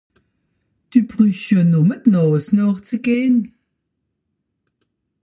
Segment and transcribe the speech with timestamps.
[0.91, 3.37] Dü brüsch jo nùmme de Nààs nooch ze gehn.